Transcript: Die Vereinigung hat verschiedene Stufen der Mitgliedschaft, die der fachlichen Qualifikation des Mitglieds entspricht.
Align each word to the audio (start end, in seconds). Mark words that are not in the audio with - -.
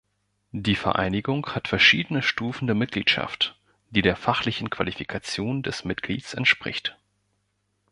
Die 0.55 0.73
Vereinigung 0.75 1.45
hat 1.53 1.67
verschiedene 1.67 2.23
Stufen 2.23 2.65
der 2.65 2.75
Mitgliedschaft, 2.75 3.59
die 3.91 4.01
der 4.01 4.15
fachlichen 4.15 4.71
Qualifikation 4.71 5.61
des 5.61 5.85
Mitglieds 5.85 6.33
entspricht. 6.33 6.97